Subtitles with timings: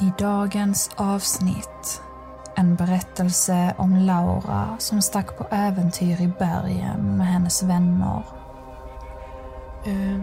[0.00, 2.02] I dagens avsnitt
[2.56, 8.22] en berättelse om Laura som stack på äventyr i bergen med hennes vänner.
[9.84, 10.22] Eh,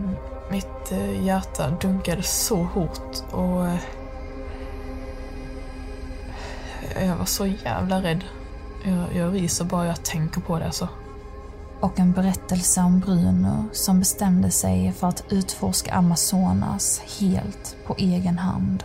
[0.51, 3.79] mitt eh, hjärta dunkade så hårt och eh,
[7.07, 8.23] jag var så jävla rädd.
[8.85, 10.87] Jag, jag ryser bara jag tänker på det alltså.
[11.79, 18.37] Och en berättelse om Bruno som bestämde sig för att utforska Amazonas helt på egen
[18.37, 18.83] hand.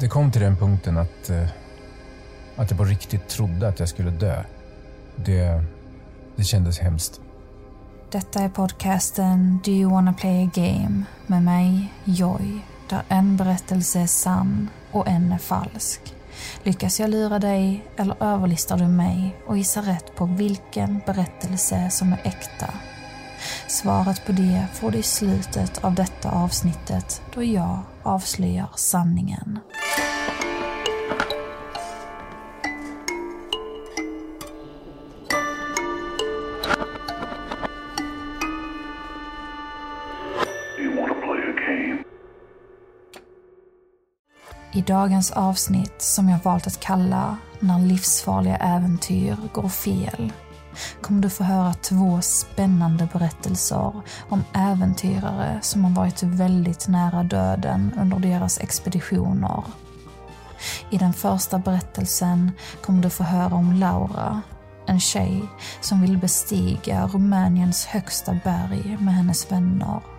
[0.00, 1.48] Det kom till den punkten att, eh,
[2.56, 4.44] att jag på riktigt trodde att jag skulle dö.
[5.16, 5.64] Det,
[6.36, 7.20] det kändes hemskt.
[8.10, 11.02] Detta är podcasten Do you wanna play a game?
[11.26, 16.00] Med mig, Joy, där en berättelse är sann och en är falsk.
[16.62, 22.12] Lyckas jag lura dig eller överlistar du mig och gissar rätt på vilken berättelse som
[22.12, 22.74] är äkta?
[23.68, 29.58] Svaret på det får du i slutet av detta avsnittet då jag avslöjar sanningen.
[44.88, 50.32] Dagens avsnitt, som jag valt att kalla När livsfarliga äventyr går fel,
[51.00, 53.92] kommer du få höra två spännande berättelser
[54.28, 59.64] om äventyrare som har varit väldigt nära döden under deras expeditioner.
[60.90, 64.42] I den första berättelsen kommer du få höra om Laura,
[64.86, 65.42] en tjej
[65.80, 70.17] som vill bestiga Rumäniens högsta berg med hennes vänner.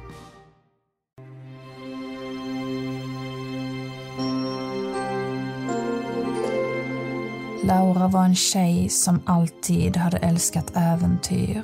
[7.63, 11.63] Laura var en tjej som alltid hade älskat äventyr.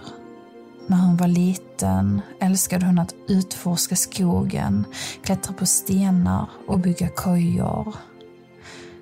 [0.87, 4.85] När hon var liten älskade hon att utforska skogen,
[5.23, 7.95] klättra på stenar och bygga kojor.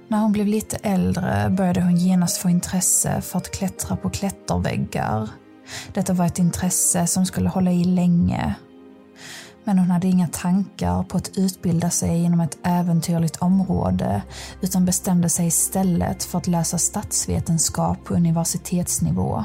[0.08, 5.29] När hon blev lite äldre började hon genast få intresse för att klättra på klätterväggar.
[5.94, 8.56] Detta var ett intresse som skulle hålla i länge.
[9.63, 14.22] Men hon hade inga tankar på att utbilda sig inom ett äventyrligt område
[14.62, 19.44] utan bestämde sig istället för att läsa statsvetenskap på universitetsnivå.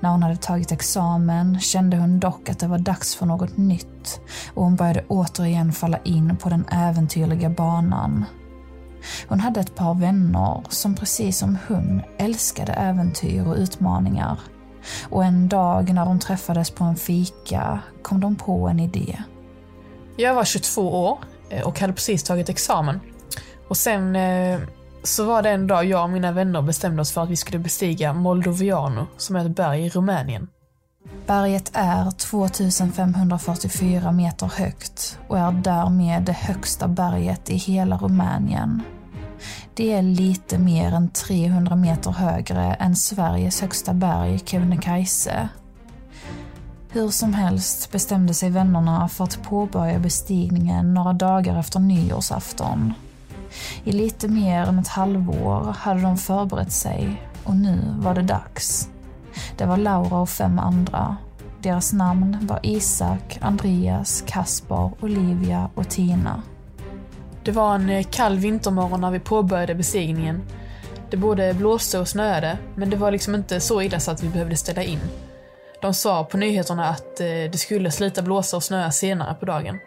[0.00, 4.20] När hon hade tagit examen kände hon dock att det var dags för något nytt
[4.54, 8.24] och hon började återigen falla in på den äventyrliga banan.
[9.28, 14.38] Hon hade ett par vänner som precis som hon älskade äventyr och utmaningar.
[15.08, 19.18] Och en dag när de träffades på en fika kom de på en idé.
[20.16, 21.18] Jag var 22 år
[21.50, 23.00] eh, och hade precis tagit examen.
[23.68, 24.60] Och sen eh,
[25.02, 27.58] så var det en dag jag och mina vänner bestämde oss för att vi skulle
[27.58, 30.48] bestiga Moldoviano, som är ett berg i Rumänien.
[31.26, 38.82] Berget är 2544 meter högt och är därmed det högsta berget i hela Rumänien.
[39.74, 45.48] Det är lite mer än 300 meter högre än Sveriges högsta berg, Kebnekaise.
[46.88, 52.94] Hur som helst bestämde sig vännerna för att påbörja bestigningen några dagar efter nyårsafton.
[53.84, 58.88] I lite mer än ett halvår hade de förberett sig och nu var det dags.
[59.56, 61.16] Det var Laura och fem andra.
[61.62, 66.42] Deras namn var Isak, Andreas, Kaspar, Olivia och Tina.
[67.44, 70.42] Det var en eh, kall vintermorgon när vi påbörjade bestigningen.
[71.10, 74.28] Det både blåste och snöade, men det var liksom inte så illa så att vi
[74.28, 75.00] behövde ställa in.
[75.82, 79.78] De sa på nyheterna att eh, det skulle sluta blåsa och snöa senare på dagen.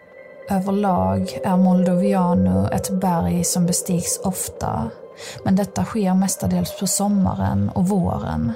[0.49, 4.89] Överlag är Moldoviano ett berg som bestigs ofta,
[5.45, 8.53] men detta sker mestadels på sommaren och våren.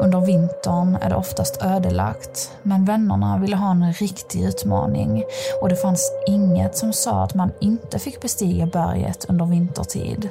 [0.00, 5.24] Under vintern är det oftast ödelagt, men vännerna ville ha en riktig utmaning
[5.60, 10.28] och det fanns inget som sa att man inte fick bestiga berget under vintertid.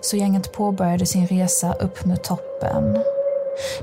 [0.00, 2.98] Så gänget påbörjade sin resa upp mot toppen.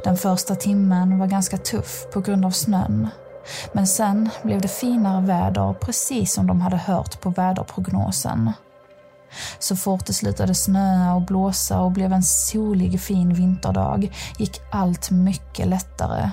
[0.03, 3.07] Den första timmen var ganska tuff på grund av snön.
[3.71, 8.51] Men sen blev det finare väder precis som de hade hört på väderprognosen.
[9.59, 15.11] Så fort det slutade snöa och blåsa och blev en solig fin vinterdag gick allt
[15.11, 16.31] mycket lättare.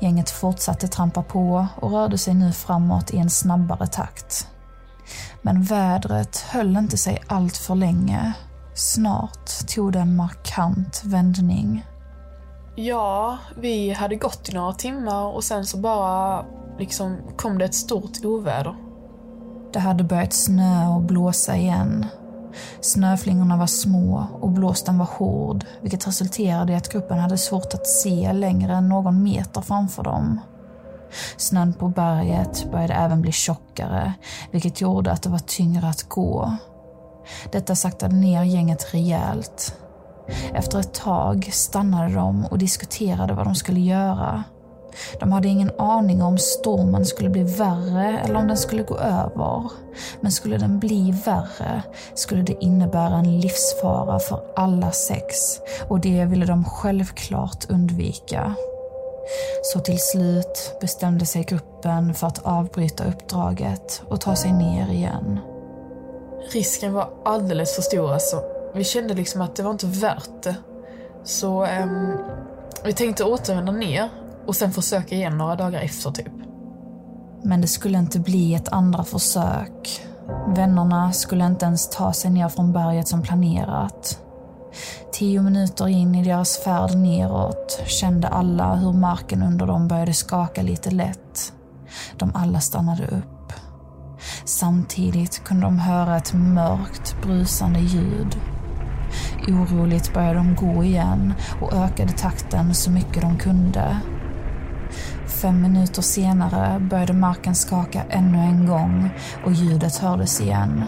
[0.00, 4.48] Gänget fortsatte trampa på och rörde sig nu framåt i en snabbare takt.
[5.42, 8.32] Men vädret höll inte sig allt för länge.
[8.74, 11.86] Snart tog det en markant vändning.
[12.76, 16.44] Ja, vi hade gått i några timmar och sen så bara
[16.78, 18.76] liksom kom det ett stort oväder.
[19.74, 22.06] Det hade börjat snöa och blåsa igen.
[22.80, 27.86] Snöflingorna var små och blåsten var hård, vilket resulterade i att gruppen hade svårt att
[27.86, 30.40] se längre än någon meter framför dem.
[31.36, 34.12] Snön på berget började även bli tjockare,
[34.50, 36.56] vilket gjorde att det var tyngre att gå.
[37.52, 39.76] Detta saktade ner gänget rejält.
[40.52, 44.44] Efter ett tag stannade de och diskuterade vad de skulle göra.
[45.20, 49.70] De hade ingen aning om stormen skulle bli värre eller om den skulle gå över.
[50.20, 51.82] Men skulle den bli värre
[52.14, 55.34] skulle det innebära en livsfara för alla sex
[55.88, 58.54] och det ville de självklart undvika.
[59.62, 65.38] Så till slut bestämde sig gruppen för att avbryta uppdraget och ta sig ner igen.
[66.52, 68.42] Risken var alldeles för stor alltså.
[68.74, 70.56] Vi kände liksom att det var inte värt det.
[71.24, 72.18] Så um,
[72.84, 74.08] vi tänkte återvända ner
[74.46, 76.32] och sen försöka igen några dagar efter typ.
[77.42, 80.00] Men det skulle inte bli ett andra försök.
[80.48, 84.18] Vännerna skulle inte ens ta sig ner från berget som planerat.
[85.12, 90.62] Tio minuter in i deras färd neråt kände alla hur marken under dem började skaka
[90.62, 91.52] lite lätt.
[92.16, 93.52] De alla stannade upp.
[94.44, 98.36] Samtidigt kunde de höra ett mörkt, brusande ljud.
[99.48, 104.00] Oroligt började de gå igen och ökade takten så mycket de kunde.
[105.44, 109.10] Fem minuter senare började marken skaka ännu en gång
[109.44, 110.84] och ljudet hördes igen.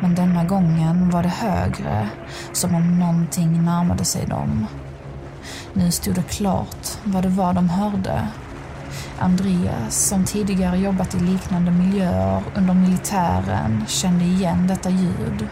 [0.00, 2.08] Men denna gången var det högre,
[2.52, 4.66] som om någonting närmade sig dem.
[5.72, 8.28] Nu stod det klart vad det var de hörde.
[9.18, 15.48] Andreas, som tidigare jobbat i liknande miljöer under militären, kände igen detta ljud.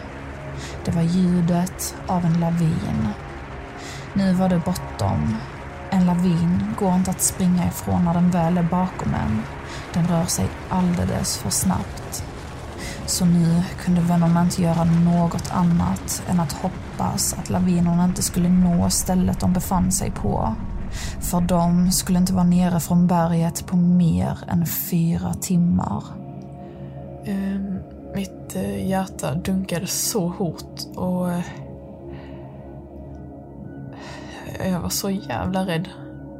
[0.85, 3.07] Det var ljudet av en lavin.
[4.13, 5.37] Nu var det bortom.
[5.95, 9.41] En lavin går inte att springa ifrån när den väl är bakom en.
[9.93, 12.23] Den rör sig alldeles för snabbt.
[13.05, 18.49] Så nu kunde vännerna inte göra något annat än att hoppas att lavinerna inte skulle
[18.49, 20.55] nå stället de befann sig på.
[21.19, 26.03] För de skulle inte vara nere från berget på mer än fyra timmar.
[27.25, 27.79] Ehm,
[28.15, 31.43] mitt eh, hjärta dunkade så hårt och eh,
[34.59, 35.89] Eh, jag var så jävla rädd.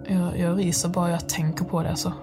[0.07, 2.13] Jag, jag ryser bara jag tänker på det alltså.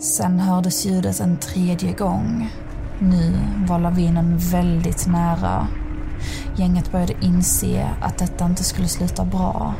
[0.00, 2.50] Sen hördes ljudet en tredje gång.
[2.98, 3.32] Nu
[3.68, 5.66] var lavinen väldigt nära.
[6.56, 9.74] Gänget började inse att detta inte skulle sluta bra.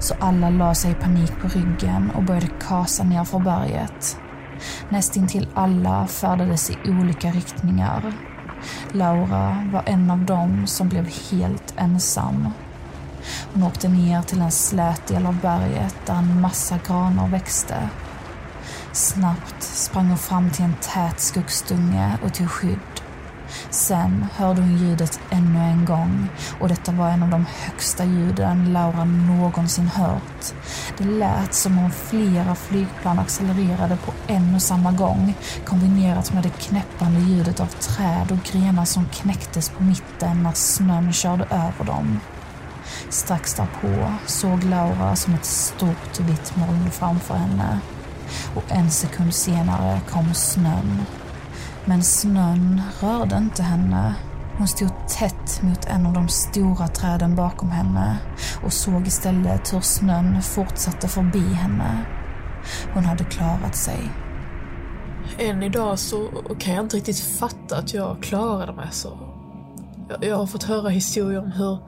[0.00, 4.18] Så alla la sig i panik på ryggen och började kasa ner för berget.
[4.88, 8.12] Nästintill alla färdades i olika riktningar.
[8.92, 12.48] Laura var en av dem som blev helt ensam.
[13.52, 17.88] Hon åkte ner till en slät del av berget där en massa granar växte.
[18.92, 22.78] Snabbt sprang hon fram till en tät skogsdunge och tog skydd.
[23.70, 26.28] Sen hörde hon ljudet ännu en gång
[26.60, 30.54] och detta var en av de högsta ljuden Laura någonsin hört.
[30.98, 35.34] Det lät som om flera flygplan accelererade på en och samma gång
[35.64, 41.12] kombinerat med det knäppande ljudet av träd och grenar som knäcktes på mitten när snön
[41.12, 42.20] körde över dem.
[43.08, 47.80] Strax därpå såg Laura som ett stort vitt moln framför henne
[48.54, 51.02] och en sekund senare kom snön.
[51.84, 54.14] Men snön rörde inte henne.
[54.58, 58.18] Hon stod tätt mot en av de stora träden bakom henne
[58.64, 62.04] och såg istället hur snön fortsatte förbi henne.
[62.94, 64.10] Hon hade klarat sig.
[65.38, 66.28] Än idag så
[66.58, 69.18] kan jag inte riktigt fatta att jag klarade mig så.
[70.08, 71.78] Jag, jag har fått höra historier om hur,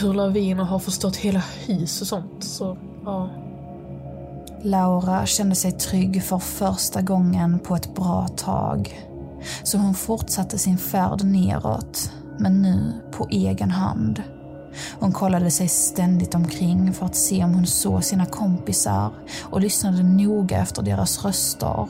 [0.00, 2.44] hur laviner har förstört hela hus och sånt.
[2.44, 3.30] Så, ja.
[4.62, 9.00] Laura kände sig trygg för första gången på ett bra tag.
[9.62, 14.22] Så hon fortsatte sin färd neråt, men nu på egen hand.
[15.00, 19.10] Hon kollade sig ständigt omkring för att se om hon såg sina kompisar
[19.42, 21.86] och lyssnade noga efter deras röster.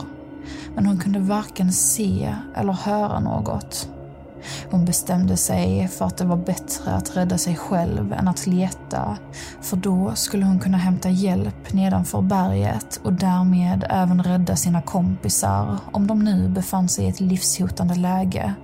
[0.75, 3.89] Men hon kunde varken se eller höra något.
[4.71, 9.19] Hon bestämde sig för att det var bättre att rädda sig själv än att leta,
[9.61, 15.79] för då skulle hon kunna hämta hjälp nedanför berget och därmed även rädda sina kompisar
[15.93, 18.55] om de nu befann sig i ett livshotande läge.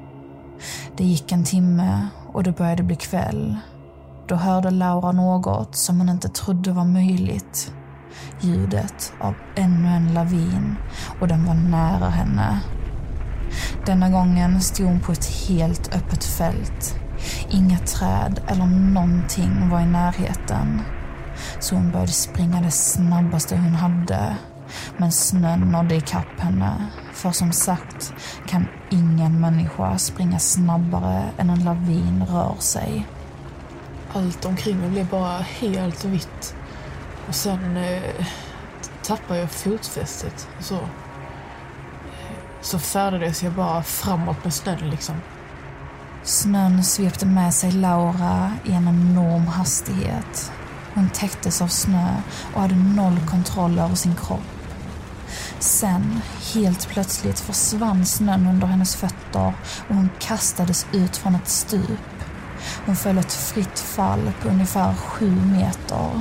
[0.97, 3.56] Det gick en timme och det började bli kväll.
[4.28, 7.73] Då hörde Laura något som hon inte trodde var möjligt.
[8.40, 10.76] Ljudet av ännu en lavin
[11.20, 12.61] och den var nära henne.
[13.88, 16.95] Denna gången stod hon på ett helt öppet fält.
[17.50, 20.83] Inga träd eller någonting var i närheten.
[21.61, 24.37] Så hon började springa det snabbaste hon hade.
[24.97, 26.87] Men snön nådde ikapp henne.
[27.12, 28.12] För som sagt
[28.47, 33.07] kan ingen människa springa snabbare än en lavin rör sig.
[34.12, 36.54] Allt omkring mig blev bara helt vitt.
[37.28, 38.26] Och sen eh,
[39.02, 40.49] tappade jag fotfästet.
[40.61, 40.78] Så,
[42.61, 45.15] så färdades jag bara framåt med snön liksom.
[46.23, 50.53] Snön svepte med sig Laura i en enorm hastighet.
[50.95, 52.15] Hon täcktes av snö
[52.55, 54.41] och hade noll kontroll över sin kropp.
[55.59, 56.21] Sen,
[56.55, 59.53] helt plötsligt, försvann snön under hennes fötter
[59.88, 62.25] och hon kastades ut från ett stup.
[62.87, 66.21] Hon föll ett fritt fall på ungefär sju meter.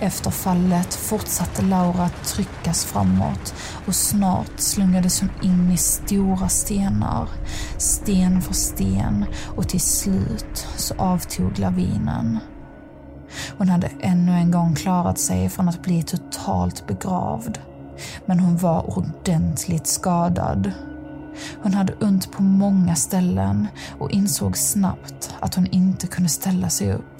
[0.00, 3.54] Efter fallet fortsatte Laura att tryckas framåt
[3.86, 7.28] och snart slungades hon in i stora stenar,
[7.78, 9.24] sten för sten
[9.56, 12.38] och till slut så avtog lavinen.
[13.58, 17.58] Hon hade ännu en gång klarat sig från att bli totalt begravd.
[18.26, 20.72] Men hon var ordentligt skadad.
[21.62, 26.92] Hon hade ont på många ställen och insåg snabbt att hon inte kunde ställa sig
[26.92, 27.13] upp.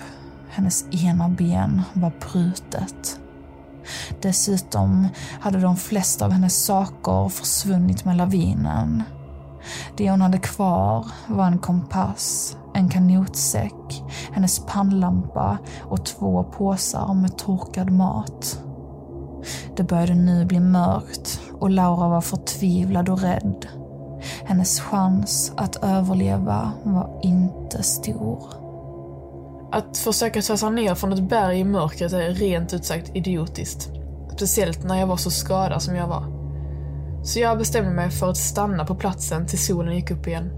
[0.54, 3.20] Hennes ena ben var brutet.
[4.23, 5.08] Dessutom
[5.40, 9.02] hade de flesta av hennes saker försvunnit med lavinen.
[9.96, 17.38] Det hon hade kvar var en kompass, en kanotsäck, hennes pannlampa och två påsar med
[17.38, 18.58] torkad mat.
[19.76, 23.66] Det började nu bli mörkt och Laura var förtvivlad och rädd.
[24.44, 28.63] Hennes chans att överleva var inte stor.
[29.75, 33.90] Att försöka ta sig ner från ett berg i mörkret är rent ut sagt idiotiskt.
[34.35, 36.26] Speciellt när jag var så skadad som jag var.
[37.25, 40.50] Så jag bestämde mig för att stanna på platsen tills solen gick upp igen.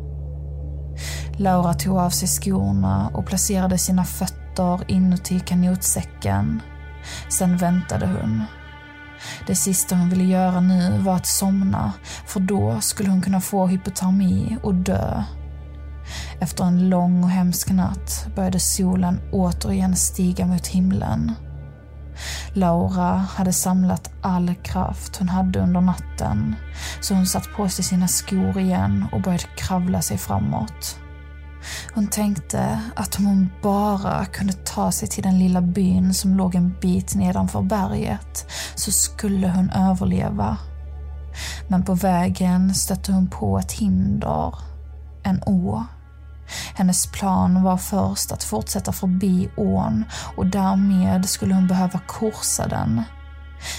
[1.36, 6.62] Laura tog av sig skorna och placerade sina fötter inuti kanotsäcken.
[7.28, 8.42] Sen väntade hon.
[9.46, 11.92] Det sista hon ville göra nu var att somna,
[12.26, 15.24] för då skulle hon kunna få hypotermi och dö.
[16.40, 21.32] Efter en lång och hemsk natt började solen återigen stiga mot himlen.
[22.52, 26.54] Laura hade samlat all kraft hon hade under natten,
[27.00, 30.98] så hon satt på sig sina skor igen och började kravla sig framåt.
[31.94, 36.54] Hon tänkte att om hon bara kunde ta sig till den lilla byn som låg
[36.54, 40.56] en bit nedanför berget så skulle hon överleva.
[41.68, 44.54] Men på vägen stötte hon på ett hinder.
[45.22, 45.84] En å.
[46.74, 50.04] Hennes plan var först att fortsätta förbi ån
[50.36, 53.02] och därmed skulle hon behöva korsa den.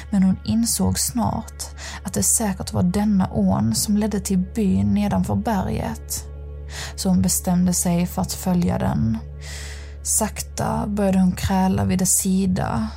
[0.09, 1.63] Men hon insåg snart
[2.03, 6.23] att det säkert var denna ån som ledde till byn nedanför berget
[6.95, 9.17] så hon bestämde sig för att följa den.
[10.03, 12.87] Sakta började hon kräla vid dess sida.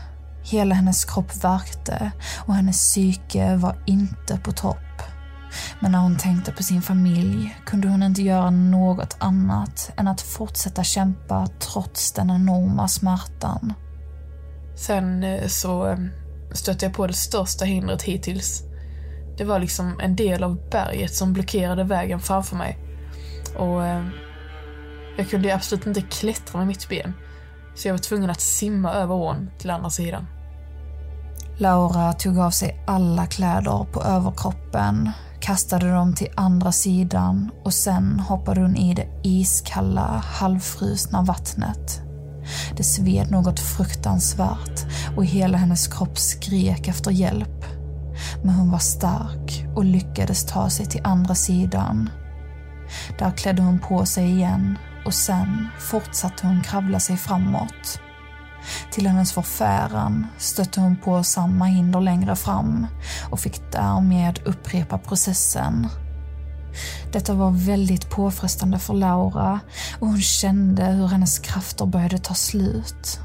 [0.42, 2.10] Hela hennes kropp värkte
[2.46, 4.89] och hennes psyke var inte på topp.
[5.80, 10.20] Men när hon tänkte på sin familj kunde hon inte göra något annat än att
[10.20, 13.72] fortsätta kämpa trots den enorma smärtan.
[14.76, 15.98] Sen eh, så eh,
[16.52, 18.62] stötte jag på det största hindret hittills.
[19.38, 22.78] Det var liksom en del av berget som blockerade vägen framför mig.
[23.56, 24.06] Och eh,
[25.16, 27.14] jag kunde absolut inte klättra med mitt ben.
[27.74, 30.26] Så jag var tvungen att simma över ån till andra sidan.
[31.58, 35.10] Laura tog av sig alla kläder på överkroppen,
[35.40, 42.02] kastade dem till andra sidan och sen hoppade hon i det iskalla, halvfrusna vattnet.
[42.76, 47.64] Det sved något fruktansvärt och hela hennes kropp skrek efter hjälp.
[48.42, 52.10] Men hon var stark och lyckades ta sig till andra sidan.
[53.18, 58.00] Där klädde hon på sig igen och sen fortsatte hon kravla sig framåt.
[58.90, 62.86] Till hennes förfäran stötte hon på samma hinder längre fram
[63.30, 65.88] och fick därmed upprepa processen.
[67.12, 69.60] Detta var väldigt påfrestande för Laura
[70.00, 73.20] och hon kände hur hennes krafter började ta slut.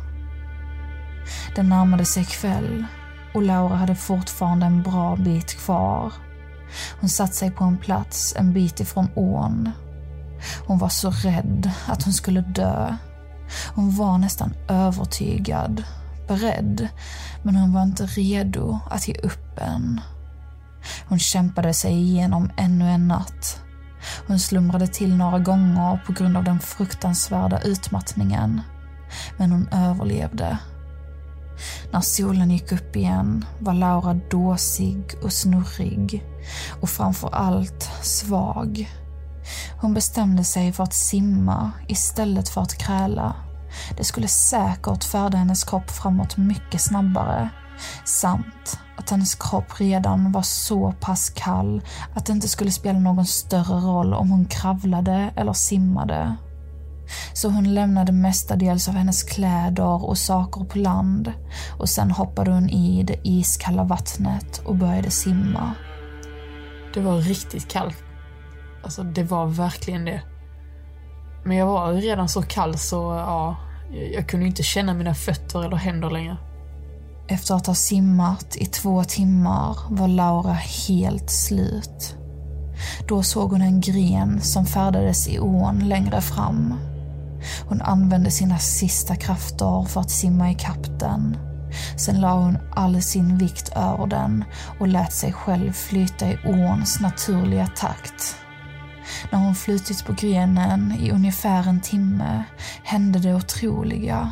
[1.56, 2.86] Det närmade sig kväll
[3.34, 6.14] och Laura hade fortfarande en bra bit kvar.
[7.00, 9.72] Hon satte sig på en plats en bit ifrån ån.
[10.68, 12.98] Hon var så rädd att hon skulle dö.
[13.76, 15.84] Hon var nästan övertygad,
[16.28, 16.88] beredd,
[17.44, 20.02] men hon var inte redo att ge upp än.
[21.08, 23.62] Hon kämpade sig igenom ännu en natt.
[24.28, 28.62] Hon slumrade till några gånger på grund av den fruktansvärda utmattningen.
[29.38, 30.58] Men hon överlevde.
[31.92, 36.24] När solen gick upp igen var Laura dåsig och snurrig
[36.82, 38.90] och framför allt svag.
[39.82, 43.36] Hon bestämde sig för att simma istället för att kräla.
[43.98, 47.50] Det skulle säkert färda hennes kropp framåt mycket snabbare.
[48.06, 51.82] Samt att hennes kropp redan var så pass kall
[52.16, 56.36] att det inte skulle spela någon större roll om hon kravlade eller simmade.
[57.34, 61.34] Så hon lämnade mestadels av hennes kläder och saker på land
[61.80, 65.74] och sen hoppade hon i det iskalla vattnet och började simma.
[66.94, 68.04] Det var riktigt kallt.
[68.84, 70.22] Alltså, det var verkligen det.
[71.44, 73.56] Men jag var redan så kall så ja,
[74.14, 76.38] jag kunde inte känna mina fötter eller händer längre.
[77.28, 80.54] Efter att ha simmat i två timmar var Laura
[80.88, 82.16] helt slut.
[83.08, 86.74] Då såg hon en gren som färdades i ån längre fram.
[87.68, 90.58] Hon använde sina sista krafter för att simma i
[91.00, 91.38] den.
[91.98, 94.44] Sen la hon all sin vikt över den
[94.80, 98.36] och lät sig själv flyta i åns naturliga takt.
[99.32, 102.44] När hon flutit på grenen i ungefär en timme
[102.84, 104.32] hände det otroliga.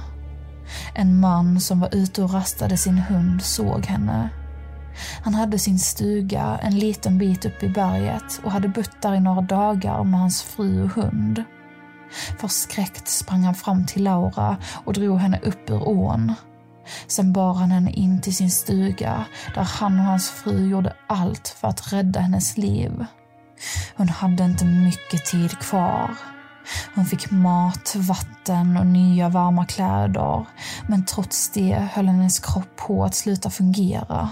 [0.96, 4.30] En man som var ute och rastade sin hund såg henne.
[5.24, 9.20] Han hade sin stuga en liten bit upp i berget och hade bott där i
[9.20, 11.44] några dagar med hans fru och hund.
[12.40, 16.34] Förskräckt sprang han fram till Laura och drog henne upp ur ån.
[17.08, 19.26] Sen bar han henne in till sin stuga
[19.56, 23.06] där han och hans fru gjorde allt för att rädda hennes liv.
[23.96, 26.12] Hon hade inte mycket tid kvar.
[26.96, 30.46] Hon fick mat, vatten och nya varma kläder.
[30.88, 34.30] Men trots det höll hennes kropp på att sluta fungera.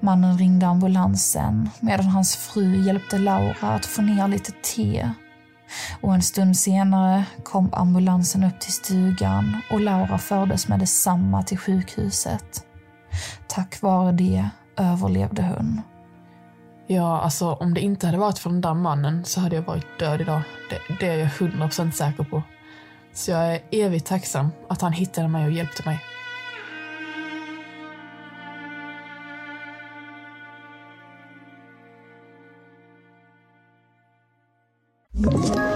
[0.00, 5.10] Mannen ringde ambulansen medan hans fru hjälpte Laura att få ner lite te.
[6.00, 11.58] Och en stund senare kom ambulansen upp till stugan och Laura fördes med detsamma till
[11.58, 12.64] sjukhuset.
[13.46, 15.82] Tack vare det överlevde hon.
[16.86, 19.98] Ja, alltså om det inte hade varit för den där mannen så hade jag varit
[19.98, 20.42] död idag.
[20.70, 22.42] Det, det är jag 100% säker på.
[23.12, 26.00] Så jag är evigt tacksam att han hittade mig och hjälpte mig.
[35.18, 35.75] Ett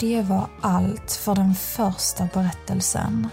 [0.00, 3.28] Det var allt för den första berättelsen.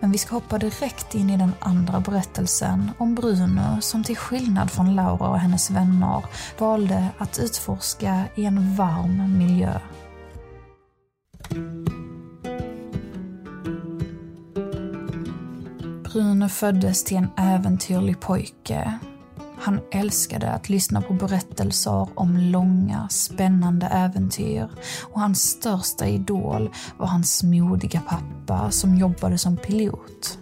[0.00, 4.70] Men vi ska hoppa direkt in i den andra berättelsen om Bruno som till skillnad
[4.70, 6.24] från Laura och hennes vänner
[6.58, 9.80] valde att utforska i en varm miljö.
[16.04, 18.98] Bruno föddes till en äventyrlig pojke
[19.66, 24.68] han älskade att lyssna på berättelser om långa, spännande äventyr
[25.02, 30.38] och hans största idol var hans modiga pappa som jobbade som pilot.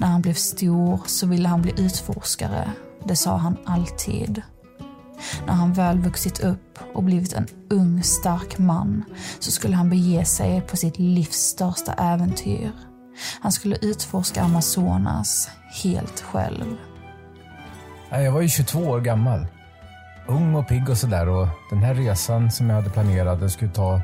[0.00, 2.70] När han blev stor så ville han bli utforskare,
[3.04, 4.42] det sa han alltid.
[5.46, 9.04] När han väl vuxit upp och blivit en ung, stark man
[9.38, 12.72] så skulle han bege sig på sitt livs största äventyr.
[13.40, 15.48] Han skulle utforska Amazonas
[15.82, 16.76] helt själv.
[18.10, 19.46] Jag var ju 22 år gammal.
[20.26, 21.28] Ung och pigg och sådär.
[21.28, 24.00] Och den här resan som jag hade planerat den skulle ta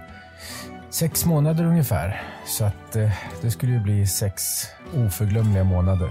[0.90, 2.22] sex månader ungefär.
[2.46, 3.10] Så att eh,
[3.42, 4.42] det skulle ju bli sex
[4.94, 6.10] oförglömliga månader.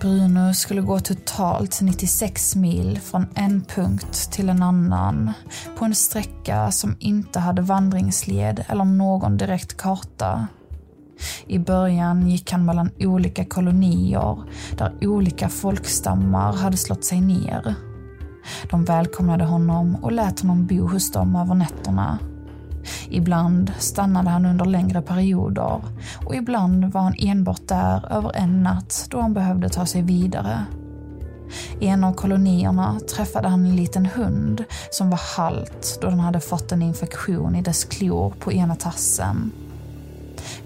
[0.00, 5.32] Bruno skulle gå totalt 96 mil från en punkt till en annan
[5.78, 10.46] på en sträcka som inte hade vandringsled eller någon direkt karta.
[11.46, 14.42] I början gick han mellan olika kolonier
[14.78, 17.74] där olika folkstammar hade slått sig ner.
[18.70, 22.18] De välkomnade honom och lät honom bo hos dem över nätterna.
[23.08, 25.82] Ibland stannade han under längre perioder
[26.26, 30.64] och ibland var han enbart där över en natt då han behövde ta sig vidare.
[31.80, 36.40] I en av kolonierna träffade han en liten hund som var halt då den hade
[36.40, 39.52] fått en infektion i dess klor på ena tassen.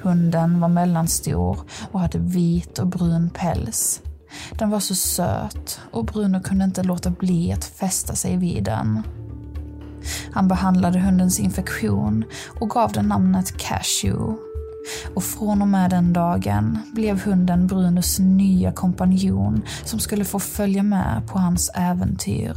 [0.03, 1.59] Hunden var mellanstor
[1.93, 4.03] och hade vit och brun päls.
[4.59, 9.03] Den var så söt och Bruno kunde inte låta bli att fästa sig vid den.
[10.33, 12.25] Han behandlade hundens infektion
[12.61, 14.37] och gav den namnet Cashew.
[15.15, 20.83] Och från och med den dagen blev hunden Brunos nya kompanjon som skulle få följa
[20.83, 22.57] med på hans äventyr.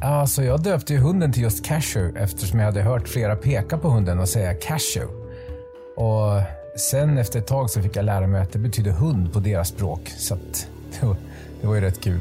[0.00, 3.88] Alltså, jag döpte ju hunden till just Cashew eftersom jag hade hört flera peka på
[3.88, 5.23] hunden och säga Cashew.
[5.96, 6.40] Och
[6.76, 9.68] sen efter ett tag så fick jag lära mig att det betyder hund på deras
[9.68, 10.12] språk.
[10.16, 10.68] Så att,
[11.00, 11.16] det, var,
[11.60, 12.20] det var ju rätt kul.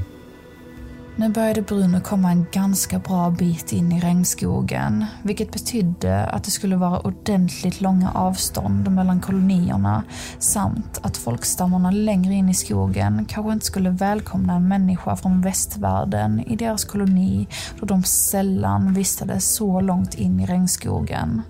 [1.16, 6.52] Nu började Bruno komma en ganska bra bit in i regnskogen, vilket betydde att det
[6.52, 10.04] skulle vara ordentligt långa avstånd mellan kolonierna
[10.40, 16.40] samt att folkstammarna längre in i skogen kanske inte skulle välkomna en människa från västvärlden
[16.40, 17.48] i deras koloni
[17.80, 21.42] då de sällan vistades så långt in i regnskogen.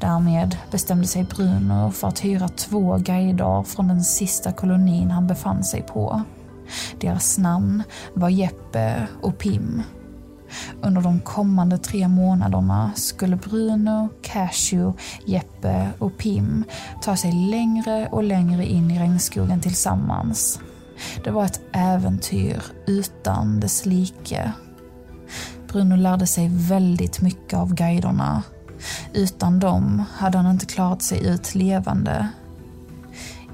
[0.00, 5.64] Därmed bestämde sig Bruno för att hyra två guider från den sista kolonin han befann
[5.64, 6.22] sig på.
[7.00, 7.82] Deras namn
[8.14, 9.82] var Jeppe och Pim.
[10.82, 16.64] Under de kommande tre månaderna skulle Bruno, Cashew, Jeppe och Pim
[17.02, 20.60] ta sig längre och längre in i regnskogen tillsammans.
[21.24, 24.52] Det var ett äventyr utan dess like.
[25.68, 28.42] Bruno lärde sig väldigt mycket av guiderna.
[29.12, 32.28] Utan dem hade han inte klarat sig ut levande.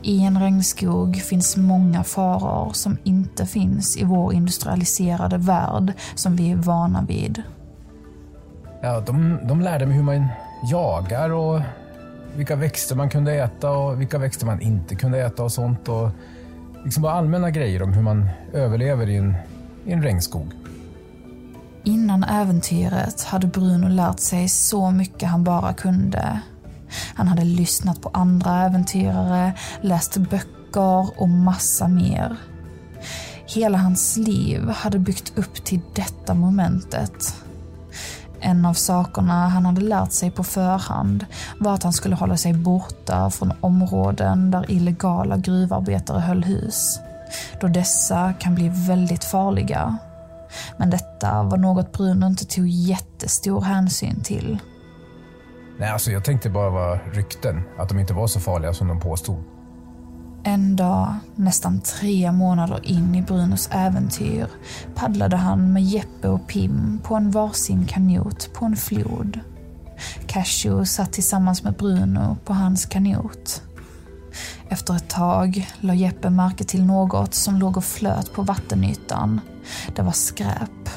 [0.02, 6.50] I en regnskog finns många faror som inte finns i vår industrialiserade värld som vi
[6.50, 7.42] är vana vid.
[8.82, 10.28] Ja, de, de lärde mig hur man
[10.70, 11.60] jagar och
[12.36, 15.88] vilka växter man kunde äta och vilka växter man inte kunde äta och sånt.
[15.88, 16.10] Och
[16.84, 19.34] liksom bara allmänna grejer om hur man överlever i en,
[19.84, 20.52] i en regnskog.
[21.84, 26.40] Innan äventyret hade Bruno lärt sig så mycket han bara kunde.
[27.14, 32.36] Han hade lyssnat på andra äventyrare, läst böcker och massa mer.
[33.46, 37.34] Hela hans liv hade byggt upp till detta momentet.
[38.40, 41.26] En av sakerna han hade lärt sig på förhand
[41.58, 47.00] var att han skulle hålla sig borta från områden där illegala gruvarbetare höll hus,
[47.60, 49.98] då dessa kan bli väldigt farliga.
[50.76, 54.58] Men detta var något Bruno inte tog jättestor hänsyn till.
[55.78, 59.00] Nej, alltså jag tänkte bara vara rykten, att de inte var så farliga som de
[59.00, 59.44] påstod.
[60.44, 64.46] En dag, nästan tre månader in i Brunos äventyr,
[64.94, 69.40] paddlade han med Jeppe och Pim på en varsin kanot på en flod.
[70.26, 73.62] Cashew satt tillsammans med Bruno på hans kanot.
[74.68, 79.40] Efter ett tag la Jeppe märke till något som låg och flöt på vattenytan.
[79.96, 80.88] Det var skräp.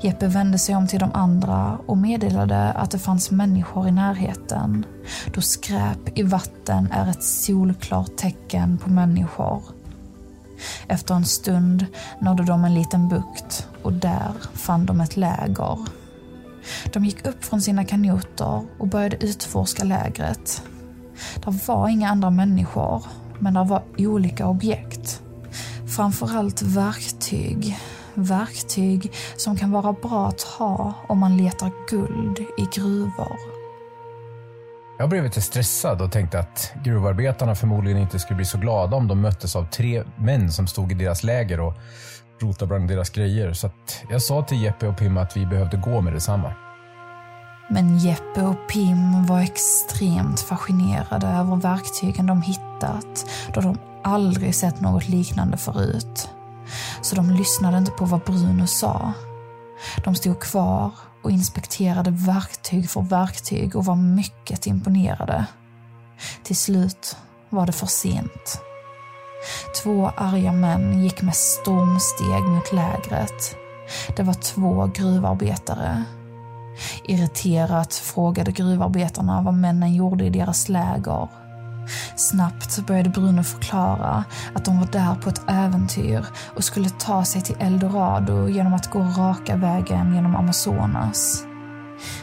[0.00, 4.86] Jeppe vände sig om till de andra och meddelade att det fanns människor i närheten,
[5.34, 9.62] då skräp i vatten är ett solklart tecken på människor.
[10.88, 11.86] Efter en stund
[12.20, 15.78] nådde de en liten bukt och där fann de ett läger.
[16.92, 20.62] De gick upp från sina kanoter och började utforska lägret.
[21.44, 23.04] Det var inga andra människor,
[23.38, 25.22] men det var olika objekt.
[25.98, 27.78] Framförallt verktyg.
[28.14, 33.36] Verktyg som kan vara bra att ha om man letar guld i gruvor.
[34.98, 39.08] Jag blev lite stressad och tänkte att gruvarbetarna förmodligen inte skulle bli så glada om
[39.08, 41.74] de möttes av tre män som stod i deras läger och
[42.40, 43.52] rotade bland deras grejer.
[43.52, 43.70] Så
[44.10, 46.52] jag sa till Jeppe och Pim att vi behövde gå med detsamma.
[47.70, 54.80] Men Jeppe och Pim var extremt fascinerade över verktygen de hittat då de aldrig sett
[54.80, 56.28] något liknande förut.
[57.02, 59.12] Så de lyssnade inte på vad Bruno sa.
[60.04, 60.90] De stod kvar
[61.22, 65.46] och inspekterade verktyg för verktyg och var mycket imponerade.
[66.42, 67.16] Till slut
[67.50, 68.60] var det för sent.
[69.82, 73.56] Två arga män gick med stormsteg mot lägret.
[74.16, 76.04] Det var två gruvarbetare.
[77.04, 81.28] Irriterat frågade gruvarbetarna vad männen gjorde i deras läger.
[82.16, 84.24] Snabbt började Bruno förklara
[84.54, 88.90] att de var där på ett äventyr och skulle ta sig till Eldorado genom att
[88.90, 91.44] gå raka vägen genom Amazonas.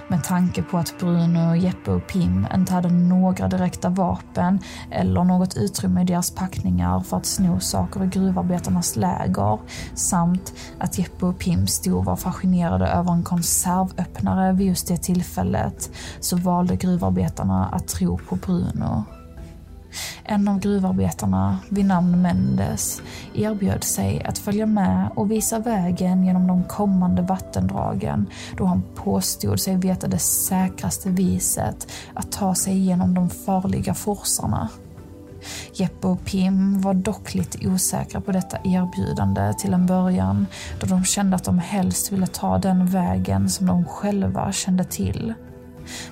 [0.08, 4.60] Med tanke på att Bruno, Jeppe och Pim inte hade några direkta vapen
[4.92, 9.60] eller något utrymme i deras packningar för att sno saker i gruvarbetarnas läger
[9.94, 14.98] samt att Jeppe och Pim stod och var fascinerade över en konservöppnare vid just det
[14.98, 19.04] tillfället så valde gruvarbetarna att tro på Bruno.
[20.24, 23.02] En av gruvarbetarna vid namn Mendes
[23.34, 29.60] erbjöd sig att följa med och visa vägen genom de kommande vattendragen då han påstod
[29.60, 34.70] sig veta det säkraste viset att ta sig igenom de farliga forsarna.
[35.74, 40.48] Jeppe och Pim var dock lite osäkra på detta erbjudande till en början
[40.80, 45.34] då de kände att de helst ville ta den vägen som de själva kände till.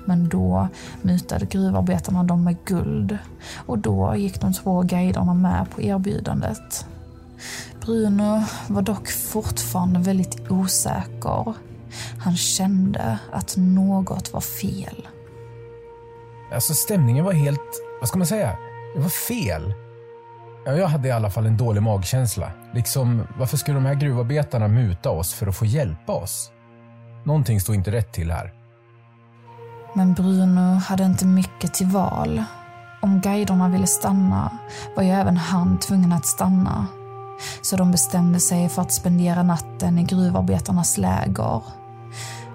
[0.06, 0.68] Men då
[1.02, 3.18] mutade gruvarbetarna dem med guld
[3.66, 6.86] och då gick de två guiderna med på erbjudandet.
[7.82, 11.54] Bruno var dock fortfarande väldigt osäker.
[12.20, 15.08] Han kände att något var fel.
[16.54, 18.58] Alltså stämningen var helt, vad ska man säga,
[18.96, 19.74] det var fel.
[20.66, 22.52] Jag hade i alla fall en dålig magkänsla.
[22.74, 26.52] Liksom, varför skulle de här gruvarbetarna muta oss för att få hjälpa oss?
[27.26, 28.54] Någonting stod inte rätt till här.
[29.94, 32.44] Men Bruno hade inte mycket till val.
[33.02, 34.58] Om guiderna ville stanna
[34.96, 36.86] var ju även han tvungen att stanna.
[37.62, 41.62] Så de bestämde sig för att spendera natten i gruvarbetarnas läger.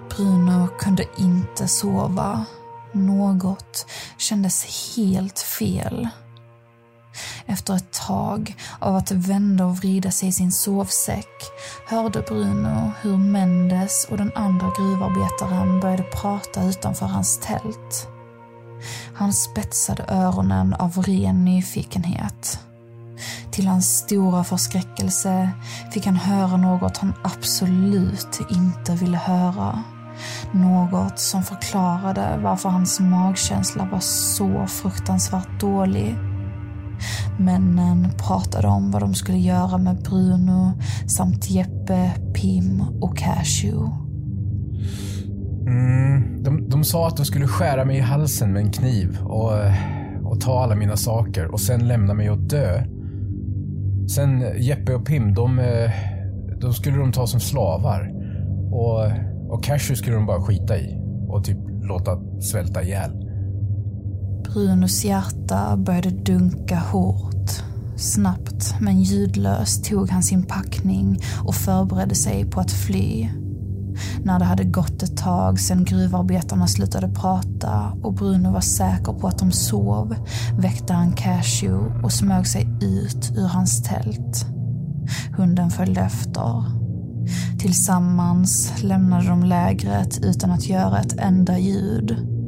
[0.09, 2.45] Bruno kunde inte sova.
[2.91, 3.85] Något
[4.17, 6.07] kändes helt fel.
[7.45, 11.29] Efter ett tag av att vända och vrida sig i sin sovsäck
[11.87, 18.07] hörde Bruno hur Mendes och den andra gruvarbetaren började prata utanför hans tält.
[19.13, 22.59] Han spetsade öronen av ren nyfikenhet.
[23.51, 25.49] Till hans stora förskräckelse
[25.93, 29.83] fick han höra något han absolut inte ville höra.
[30.51, 36.28] Något som förklarade varför hans magkänsla var så fruktansvärt dålig.
[37.39, 40.71] Männen pratade om vad de skulle göra med Bruno
[41.07, 43.91] samt Jeppe, Pim och Cashew.
[45.67, 49.51] Mm, de, de sa att de skulle skära mig i halsen med en kniv och,
[50.23, 52.83] och ta alla mina saker och sen lämna mig att dö.
[54.07, 55.91] Sen Jeppe och Pim, de, eh,
[56.61, 58.11] de skulle de ta som slavar.
[58.71, 59.05] Och,
[59.49, 63.18] och Cashew skulle de bara skita i och typ låta svälta ihjäl.
[64.43, 67.63] Brunos hjärta började dunka hårt.
[67.97, 73.29] Snabbt men ljudlöst tog han sin packning och förberedde sig på att fly.
[74.23, 79.27] När det hade gått ett tag sedan gruvarbetarna slutade prata och Bruno var säker på
[79.27, 80.15] att de sov
[80.57, 84.45] väckte han Cashew och smög sig ut ur hans tält.
[85.37, 86.63] Hunden följde efter.
[87.59, 92.38] Tillsammans lämnade de lägret utan att göra ett enda ljud.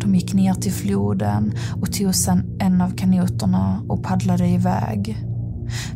[0.00, 5.26] De gick ner till floden och tog sedan en av kanoterna och paddlade iväg.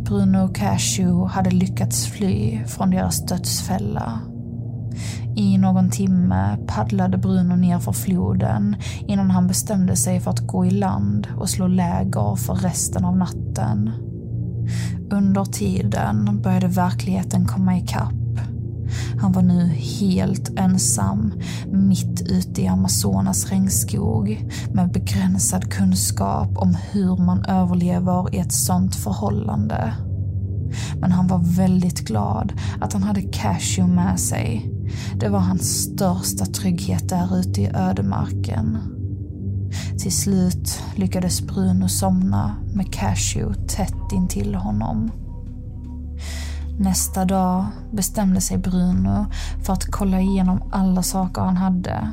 [0.04, 4.20] Bruno och Cashew hade lyckats fly från deras dödsfälla.
[5.36, 10.66] I någon timme paddlade Bruno ner för floden innan han bestämde sig för att gå
[10.66, 13.90] i land och slå läger för resten av natten.
[15.10, 18.19] Under tiden började verkligheten komma ikapp.
[19.20, 19.66] Han var nu
[20.00, 21.32] helt ensam,
[21.72, 28.94] mitt ute i Amazonas regnskog med begränsad kunskap om hur man överlever i ett sånt
[28.94, 29.94] förhållande.
[31.00, 34.72] Men han var väldigt glad att han hade Cashew med sig.
[35.20, 38.78] Det var hans största trygghet där ute i ödemarken.
[39.98, 45.10] Till slut lyckades Bruno somna med Cashew tätt intill honom.
[46.80, 49.26] Nästa dag bestämde sig Bruno
[49.62, 52.10] för att kolla igenom alla saker han hade.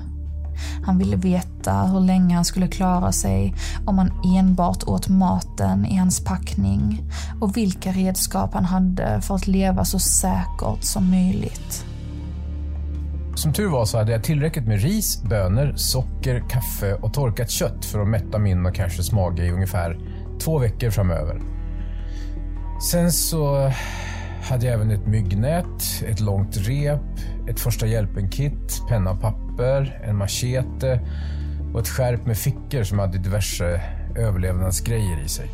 [0.85, 5.97] Han ville veta hur länge han skulle klara sig om han enbart åt maten i
[5.97, 7.03] hans packning
[7.41, 11.85] och vilka redskap han hade för att leva så säkert som möjligt.
[13.35, 17.85] Som tur var så hade jag tillräckligt med ris, bönor, socker, kaffe och torkat kött
[17.85, 19.99] för att mätta min och Cashers mage i ungefär
[20.39, 21.41] två veckor framöver.
[22.91, 23.71] Sen så
[24.49, 27.01] hade jag även ett myggnät, ett långt rep,
[27.49, 30.99] ett första hjälpen-kit, penna och papper, en machete
[31.73, 33.81] och ett skärp med fickor som hade diverse
[34.15, 35.49] överlevnadsgrejer i sig.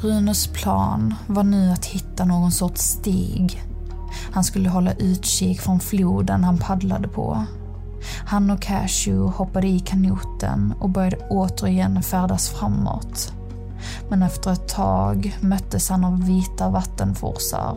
[0.00, 3.62] Brunos plan var nu att hitta någon sorts stig.
[4.32, 7.44] Han skulle hålla utkik från floden han paddlade på.
[8.26, 13.32] Han och Cashew hoppade i kanoten och började återigen färdas framåt.
[14.08, 17.76] Men efter ett tag möttes han av vita vattenforsar.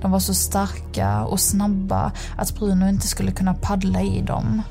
[0.00, 4.62] De var så starka och snabba att Bruno inte skulle kunna paddla i dem.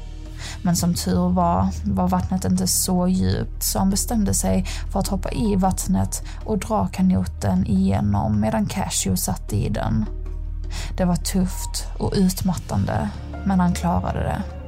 [0.62, 5.08] Men som tur var, var vattnet inte så djupt så han bestämde sig för att
[5.08, 10.06] hoppa i vattnet och dra kanoten igenom medan Cashew satt i den.
[10.98, 13.10] Det var tufft och utmattande,
[13.46, 14.59] men han klarade det.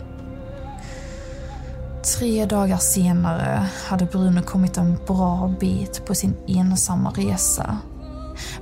[2.04, 7.78] Tre dagar senare hade Bruno kommit en bra bit på sin ensamma resa.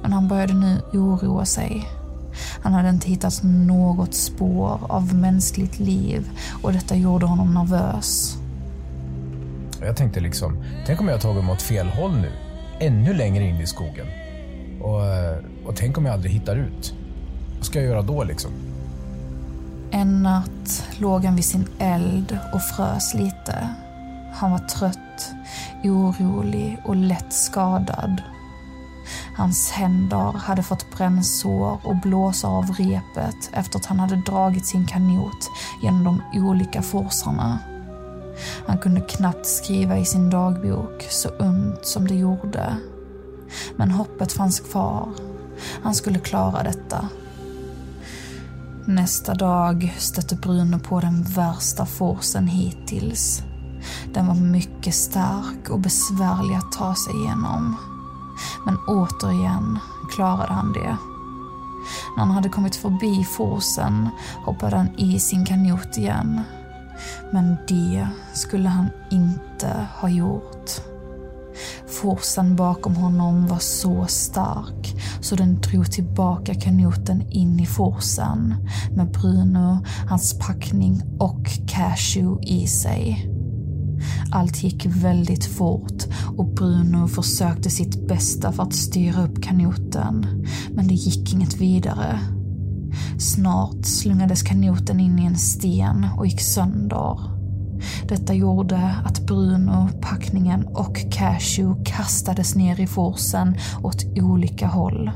[0.02, 1.89] Men han började nu oroa sig.
[2.62, 6.30] Han hade inte hittat något spår av mänskligt liv
[6.63, 8.38] och detta gjorde honom nervös.
[9.82, 12.32] Jag tänkte liksom, tänk om jag tagit mig åt fel håll nu?
[12.80, 14.08] Ännu längre in i skogen.
[14.82, 16.93] Och, eh, och tänk om jag aldrig hittar ut?
[17.56, 18.52] Vad ska jag göra då liksom?
[19.91, 23.69] En natt låg han vid sin eld och frös lite.
[24.34, 25.32] Han var trött,
[25.84, 28.21] orolig och lätt skadad.
[29.38, 34.88] Hans händer hade fått brännsår och blåsor av repet efter att han hade dragit sin
[34.88, 35.49] kanot
[35.82, 37.60] genom de olika forsarna.
[38.67, 42.78] Han kunde knappt skriva i sin dagbok, så ont som det gjorde.
[43.75, 45.10] Men hoppet fanns kvar.
[45.84, 47.10] Han skulle klara detta.
[48.89, 53.43] Nästa dag stötte Bruno på den värsta forsen hittills.
[54.13, 57.75] Den var mycket stark och besvärlig att ta sig igenom.
[58.65, 59.80] Men återigen
[60.15, 60.97] klarade han det.
[62.17, 64.10] När han hade kommit förbi forsen
[64.45, 66.41] hoppade han i sin kanot igen.
[67.34, 70.71] Men det skulle han inte ha gjort.
[72.02, 78.55] Forsen bakom honom var så stark så den drog tillbaka kanoten in i forsen
[78.95, 79.77] med Bruno,
[80.10, 83.29] hans packning och Cashew i sig.
[84.32, 86.03] Allt gick väldigt fort
[86.38, 92.19] och Bruno försökte sitt bästa för att styra upp kanoten, men det gick inget vidare.
[93.19, 97.38] Snart slungades kanoten in i en sten och gick sönder.
[98.07, 105.11] Detta gjorde att Bruno, packningen och Cashew kastades ner i forsen åt olika håll.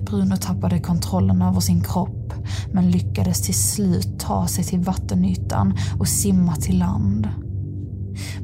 [0.00, 2.32] Bruno tappade kontrollen över sin kropp
[2.72, 7.28] men lyckades till slut ta sig till vattenytan och simma till land.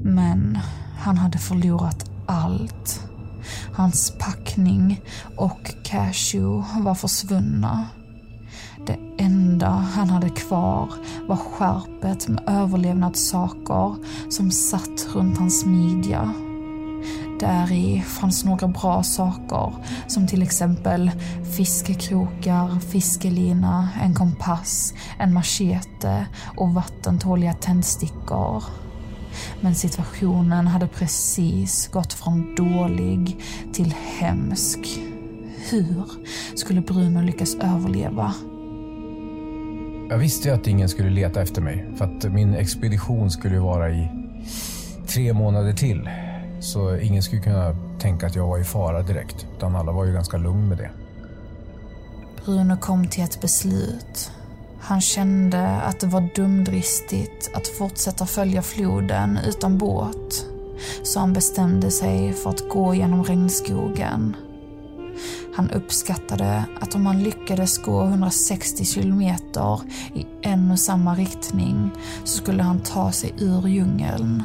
[0.02, 0.58] Men
[0.98, 3.00] han hade förlorat allt.
[3.72, 5.00] Hans packning
[5.36, 7.86] och Cashew var försvunna.
[8.88, 10.94] Det enda han hade kvar
[11.26, 13.96] var skärpet med överlevnadssaker
[14.30, 16.32] som satt runt hans midja.
[17.40, 19.72] Där i fanns några bra saker
[20.06, 21.10] som till exempel
[21.56, 28.64] fiskekrokar, fiskelina, en kompass, en machete och vattentåliga tändstickor.
[29.60, 33.40] Men situationen hade precis gått från dålig
[33.72, 34.78] till hemsk.
[35.70, 36.04] Hur
[36.54, 38.34] skulle Bruno lyckas överleva?
[40.10, 43.90] Jag visste ju att ingen skulle leta efter mig för att min expedition skulle vara
[43.90, 44.08] i
[45.06, 46.10] tre månader till.
[46.60, 50.12] Så ingen skulle kunna tänka att jag var i fara direkt, utan alla var ju
[50.12, 50.90] ganska lugn med det.
[52.44, 54.30] Bruno kom till ett beslut.
[54.80, 60.46] Han kände att det var dumdristigt att fortsätta följa floden utan båt.
[61.02, 64.36] Så han bestämde sig för att gå genom regnskogen.
[65.58, 69.80] Han uppskattade att om han lyckades gå 160 kilometer
[70.14, 71.90] i en och samma riktning
[72.24, 74.42] så skulle han ta sig ur djungeln.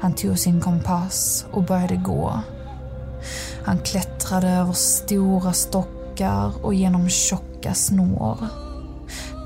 [0.00, 2.40] Han tog sin kompass och började gå.
[3.64, 8.38] Han klättrade över stora stockar och genom tjocka snår.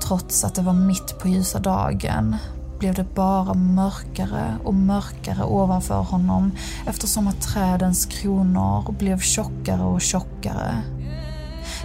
[0.07, 2.35] Trots att det var mitt på ljusa dagen
[2.83, 6.51] blev det bara mörkare och mörkare ovanför honom
[6.85, 10.81] eftersom att trädens kronor blev tjockare och tjockare.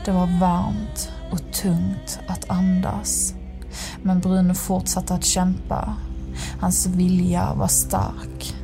[0.05, 3.35] Det var varmt och tungt att andas.
[4.03, 5.97] Men Bruno fortsatte att kämpa.
[6.61, 8.55] Hans vilja var stark.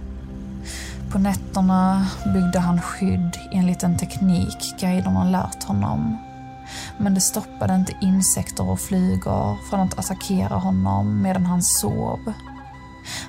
[1.10, 6.23] På nätterna byggde han skydd enligt en teknik guiderna lärt honom.
[6.98, 12.32] Men det stoppade inte insekter och flugor från att attackera honom medan han sov.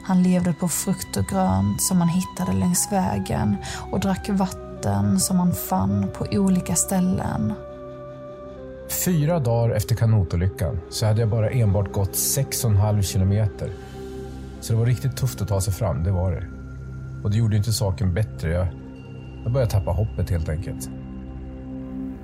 [0.04, 3.58] Han levde på frukt och grönt som han hittade längs vägen
[3.91, 7.54] och drack vatten som han fann på olika ställen.
[9.06, 13.69] Fyra dagar efter kanotolyckan så hade jag bara enbart gått 6,5 kilometer.
[14.62, 16.47] Så det var riktigt tufft att ta sig fram, det var det.
[17.23, 18.51] Och det gjorde inte saken bättre.
[18.51, 18.67] Jag,
[19.43, 20.89] jag började tappa hoppet helt enkelt.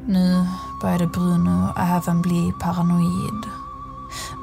[0.08, 0.46] Nu
[0.82, 3.46] började Bruno även bli paranoid.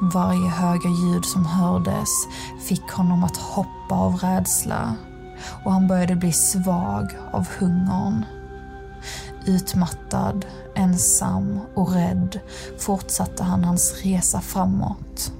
[0.01, 2.09] Varje höga ljud som hördes
[2.67, 4.95] fick honom att hoppa av rädsla
[5.65, 8.25] och han började bli svag av hungern.
[9.45, 12.39] Utmattad, ensam och rädd
[12.79, 15.31] fortsatte han hans resa framåt.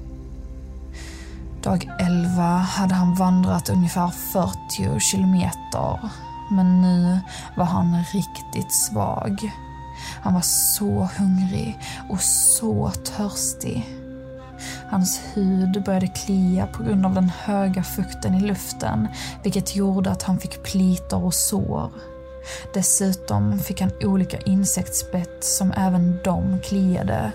[1.62, 6.10] Dag 11 hade han vandrat ungefär 40 kilometer
[6.50, 7.20] men nu
[7.56, 9.52] var han riktigt svag.
[10.22, 13.96] Han var så hungrig och så törstig.
[14.90, 19.08] Hans hud började klia på grund av den höga fukten i luften
[19.42, 21.90] vilket gjorde att han fick plitor och sår.
[22.74, 27.32] Dessutom fick han olika insektsbett som även de kliade,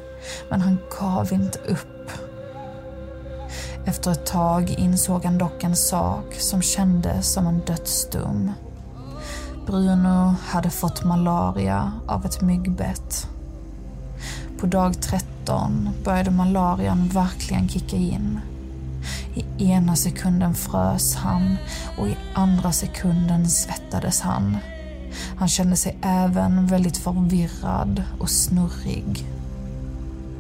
[0.50, 2.12] men han gav inte upp.
[3.86, 8.52] Efter ett tag insåg han dock en sak som kändes som en dödsdom.
[9.66, 13.30] Bruno hade fått malaria av ett myggbett.
[14.60, 18.40] På dag 13 började malarian verkligen kicka in.
[19.34, 21.58] I ena sekunden frös han
[21.98, 24.58] och i andra sekunden svettades han.
[25.38, 29.26] Han kände sig även väldigt förvirrad och snurrig.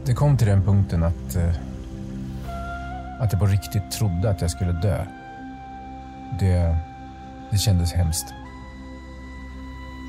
[0.05, 1.55] Det kom till den punkten att, eh,
[3.19, 5.05] att jag på riktigt trodde att jag skulle dö.
[6.39, 6.77] Det,
[7.51, 8.25] det kändes hemskt.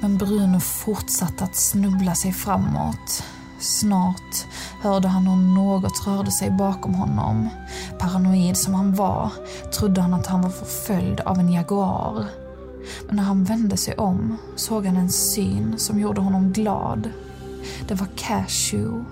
[0.00, 3.24] Men Bruno fortsatte att snubbla sig framåt.
[3.58, 4.46] Snart
[4.80, 7.48] hörde han hur något rörde sig bakom honom.
[7.98, 9.32] Paranoid som han var
[9.78, 12.26] trodde han att han var förföljd av en jaguar.
[13.06, 17.10] Men när han vände sig om såg han en syn som gjorde honom glad.
[17.88, 19.04] Det var Cashew.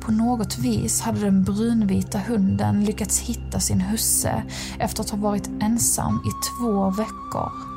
[0.00, 4.42] På något vis hade den brunvita hunden lyckats hitta sin husse
[4.78, 6.30] efter att ha varit ensam i
[6.60, 7.71] två veckor.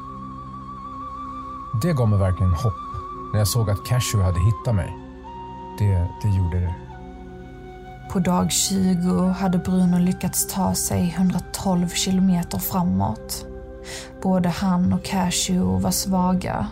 [1.81, 2.73] Det gav mig verkligen hopp
[3.33, 4.97] när jag såg att Cashew hade hittat mig.
[5.79, 6.75] Det, det gjorde det.
[8.11, 13.45] På dag 20 hade Bruno lyckats ta sig 112 kilometer framåt.
[14.23, 16.67] Både han och Cashew var svaga.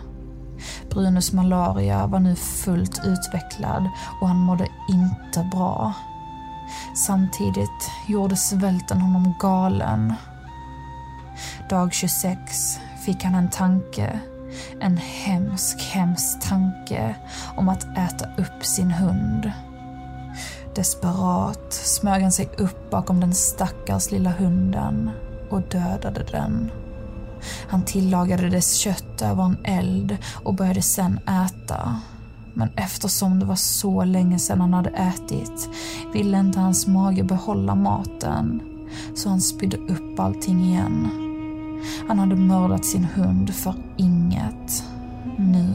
[0.89, 3.89] Brunos malaria var nu fullt utvecklad
[4.21, 5.93] och han mådde inte bra.
[6.95, 10.13] Samtidigt gjorde svälten honom galen.
[11.69, 14.19] Dag 26 fick han en tanke.
[14.79, 17.15] En hemsk, hemsk tanke
[17.55, 19.51] om att äta upp sin hund.
[20.75, 25.09] Desperat smög han sig upp bakom den stackars lilla hunden
[25.49, 26.71] och dödade den.
[27.67, 32.01] Han tillagade dess kött över en eld och började sen äta.
[32.53, 35.69] Men eftersom det var så länge sedan han hade ätit
[36.13, 38.61] ville inte hans mage behålla maten.
[39.15, 41.09] Så han spydde upp allting igen.
[42.07, 44.83] Han hade mördat sin hund för inget.
[45.37, 45.67] Nu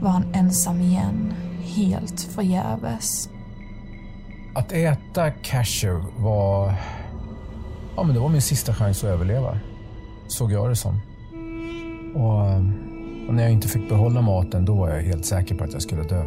[0.00, 3.28] var han ensam igen, helt förgäves.
[4.54, 6.74] Att äta cashew var...
[7.96, 9.58] Ja, men det var min sista chans att överleva.
[10.28, 11.00] Såg jag det som.
[12.14, 12.40] Och,
[13.28, 15.82] och när jag inte fick behålla maten, då var jag helt säker på att jag
[15.82, 16.24] skulle dö.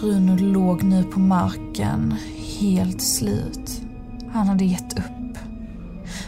[0.00, 2.14] Bruno låg nu på marken,
[2.60, 3.82] helt slut.
[4.32, 5.38] Han hade gett upp.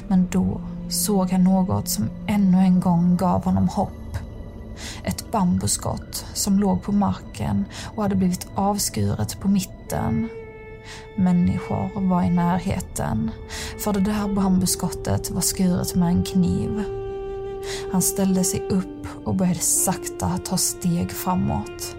[0.09, 4.18] Men då såg han något som ännu en gång gav honom hopp.
[5.05, 7.64] Ett bambuskott som låg på marken
[7.95, 10.28] och hade blivit avskuret på mitten.
[11.16, 13.30] Människor var i närheten,
[13.78, 16.84] för det där bambuskottet var skuret med en kniv.
[17.93, 21.97] Han ställde sig upp och började sakta ta steg framåt.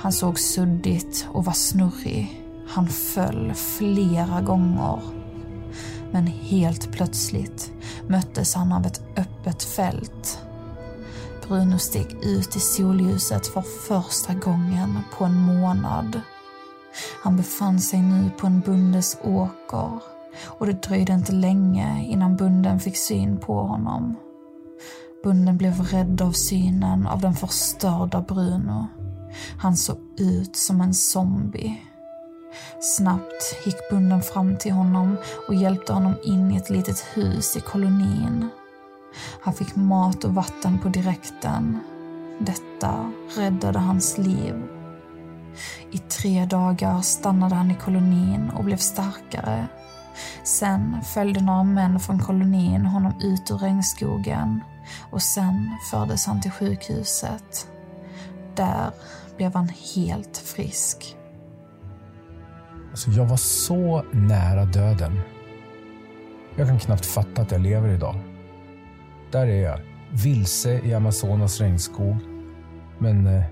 [0.00, 2.42] Han såg suddigt och var snurrig.
[2.68, 5.00] Han föll flera gånger.
[6.10, 7.71] Men helt plötsligt
[8.06, 10.38] möttes han av ett öppet fält.
[11.48, 16.20] Bruno steg ut i solljuset för första gången på en månad.
[17.22, 20.00] Han befann sig nu på en bondes åker
[20.44, 24.16] och det dröjde inte länge innan bunden fick syn på honom.
[25.24, 28.86] Bunden blev rädd av synen av den förstörda Bruno.
[29.58, 31.80] Han såg ut som en zombie.
[32.80, 35.16] Snabbt gick bunden fram till honom
[35.48, 38.48] och hjälpte honom in i ett litet hus i kolonin.
[39.40, 41.78] Han fick mat och vatten på direkten.
[42.38, 44.62] Detta räddade hans liv.
[45.90, 49.68] I tre dagar stannade han i kolonin och blev starkare.
[50.44, 54.60] Sen följde några män från kolonin honom ut ur regnskogen
[55.10, 57.66] och sen fördes han till sjukhuset.
[58.54, 58.90] Där
[59.36, 61.16] blev han helt frisk.
[62.92, 65.20] Alltså, jag var så nära döden.
[66.56, 68.14] Jag kan knappt fatta att jag lever idag.
[69.30, 69.80] Där är jag,
[70.10, 72.16] vilse i Amazonas regnskog.
[72.98, 73.42] Men, eh,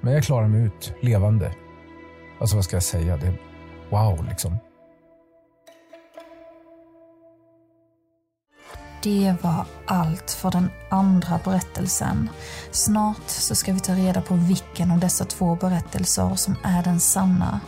[0.00, 1.54] men jag klarar mig ut, levande.
[2.40, 3.16] Alltså vad ska jag säga?
[3.16, 3.38] Det är
[3.90, 4.56] wow liksom.
[9.02, 12.30] Det var allt för den andra berättelsen.
[12.70, 17.00] Snart så ska vi ta reda på vilken av dessa två berättelser som är den
[17.00, 17.60] sanna.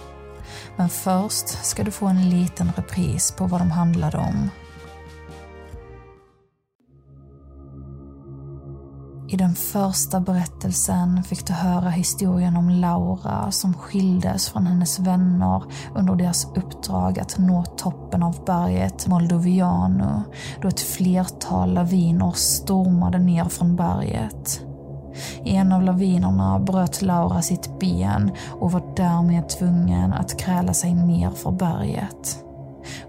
[0.76, 4.50] Men först ska du få en liten repris på vad de handlade om.
[9.32, 15.62] I den första berättelsen fick du höra historien om Laura som skildes från hennes vänner
[15.94, 20.22] under deras uppdrag att nå toppen av berget Moldoviano
[20.62, 24.69] då ett flertal laviner stormade ner från berget.
[25.44, 28.30] I en av lavinerna bröt Laura sitt ben
[28.60, 32.44] och var därmed tvungen att kräla sig ner för berget.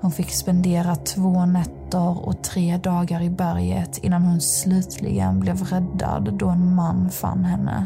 [0.01, 6.33] Hon fick spendera två nätter och tre dagar i berget innan hon slutligen blev räddad
[6.33, 7.85] då en man fann henne.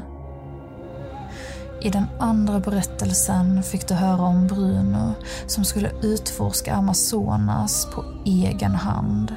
[1.82, 5.13] I den andra berättelsen fick du höra om Bruno
[5.47, 9.36] som skulle utforska Amazonas på egen hand.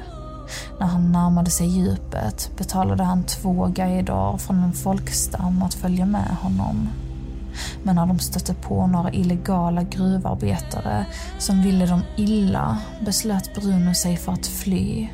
[0.79, 6.37] När han närmade sig djupet betalade han två guider från en folkstam att följa med
[6.41, 6.89] honom.
[7.83, 11.05] Men när de stötte på några illegala gruvarbetare
[11.39, 15.09] som ville dem illa beslöt Bruno sig för att fly.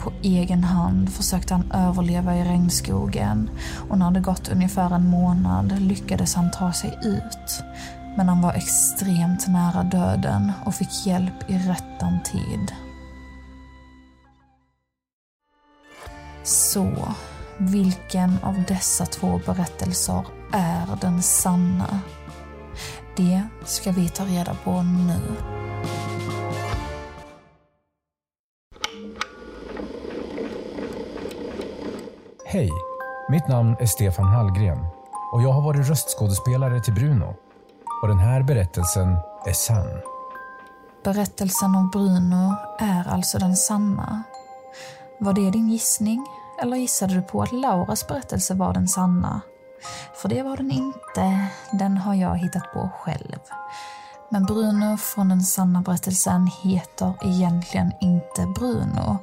[0.00, 3.50] På egen hand försökte han överleva i regnskogen
[3.90, 7.62] och när det gått ungefär en månad lyckades han ta sig ut.
[8.16, 12.72] Men han var extremt nära döden och fick hjälp i rättan tid.
[16.42, 17.14] Så,
[17.58, 22.00] vilken av dessa två berättelser är den sanna?
[23.16, 25.20] Det ska vi ta reda på nu.
[32.46, 32.70] Hej!
[33.28, 34.78] Mitt namn är Stefan Hallgren
[35.32, 37.34] och jag har varit röstskådespelare till Bruno.
[38.02, 39.16] Och den här berättelsen
[39.46, 40.00] är sann.
[41.04, 44.22] Berättelsen om Bruno är alltså den sanna.
[45.22, 46.26] Var det din gissning?
[46.62, 49.40] Eller gissade du på att Lauras berättelse var den sanna?
[50.14, 51.46] För det var den inte.
[51.72, 53.38] Den har jag hittat på själv.
[54.28, 59.18] Men Bruno från den sanna berättelsen heter egentligen inte Bruno.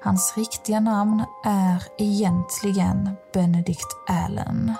[0.00, 4.74] Hans riktiga namn är egentligen Benedict Allen.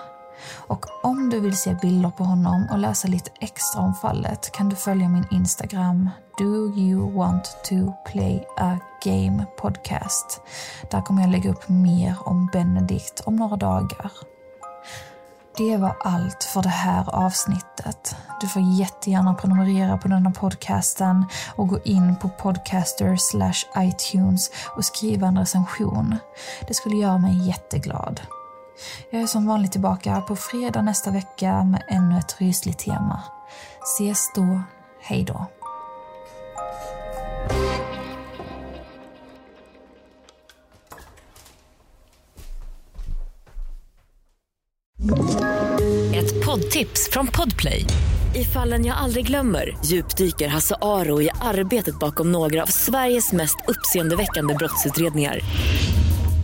[0.49, 4.69] Och om du vill se bilder på honom och läsa lite extra om fallet kan
[4.69, 10.43] du följa min Instagram Do you want to play a game podcast.
[10.91, 14.11] Där kommer jag lägga upp mer om Benedict om några dagar.
[15.57, 18.17] Det var allt för det här avsnittet.
[18.41, 21.25] Du får jättegärna prenumerera på denna podcasten
[21.57, 26.17] och gå in på podcaster slash iTunes och skriva en recension.
[26.69, 28.21] Det skulle göra mig jätteglad.
[29.11, 33.23] Jag är som vanligt tillbaka på fredag nästa vecka med ännu ett rysligt tema.
[33.83, 34.63] Ses då.
[35.03, 35.47] Hej då.
[46.15, 47.87] Ett poddtips från Podplay.
[48.35, 53.57] I fallen jag aldrig glömmer djupdyker Hasse Aro i arbetet bakom några av Sveriges mest
[53.69, 55.41] uppseendeväckande brottsutredningar.